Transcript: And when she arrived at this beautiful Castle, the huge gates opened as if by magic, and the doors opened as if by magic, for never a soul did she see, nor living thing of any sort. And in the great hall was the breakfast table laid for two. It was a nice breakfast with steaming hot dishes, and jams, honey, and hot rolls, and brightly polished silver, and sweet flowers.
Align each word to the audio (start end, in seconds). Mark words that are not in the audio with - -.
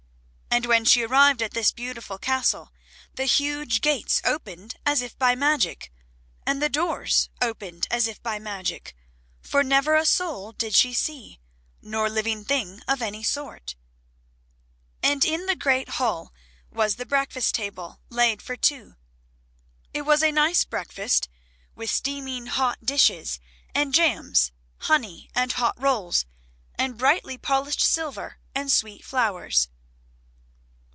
And 0.53 0.65
when 0.65 0.83
she 0.83 1.01
arrived 1.01 1.41
at 1.41 1.51
this 1.53 1.71
beautiful 1.71 2.17
Castle, 2.17 2.73
the 3.15 3.23
huge 3.23 3.79
gates 3.79 4.21
opened 4.25 4.75
as 4.85 5.01
if 5.01 5.17
by 5.17 5.33
magic, 5.33 5.93
and 6.45 6.61
the 6.61 6.67
doors 6.67 7.29
opened 7.41 7.87
as 7.89 8.05
if 8.05 8.21
by 8.21 8.37
magic, 8.37 8.93
for 9.41 9.63
never 9.63 9.95
a 9.95 10.05
soul 10.05 10.51
did 10.51 10.75
she 10.75 10.93
see, 10.93 11.39
nor 11.81 12.09
living 12.09 12.43
thing 12.43 12.81
of 12.85 13.01
any 13.01 13.23
sort. 13.23 13.75
And 15.01 15.23
in 15.23 15.45
the 15.45 15.55
great 15.55 15.87
hall 15.87 16.33
was 16.69 16.97
the 16.97 17.05
breakfast 17.05 17.55
table 17.55 18.01
laid 18.09 18.41
for 18.41 18.57
two. 18.57 18.97
It 19.93 20.01
was 20.01 20.21
a 20.21 20.33
nice 20.33 20.65
breakfast 20.65 21.29
with 21.75 21.89
steaming 21.89 22.47
hot 22.47 22.85
dishes, 22.85 23.39
and 23.73 23.93
jams, 23.93 24.51
honey, 24.79 25.29
and 25.33 25.53
hot 25.53 25.79
rolls, 25.81 26.25
and 26.75 26.97
brightly 26.97 27.37
polished 27.37 27.79
silver, 27.79 28.37
and 28.53 28.69
sweet 28.69 29.05
flowers. 29.05 29.69